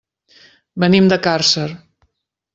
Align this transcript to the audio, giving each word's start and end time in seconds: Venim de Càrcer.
Venim 0.85 1.11
de 1.13 1.19
Càrcer. 1.29 1.69